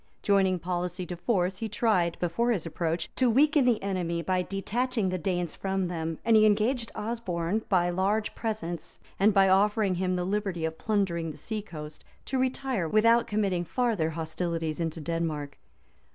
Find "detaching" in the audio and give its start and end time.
4.41-5.09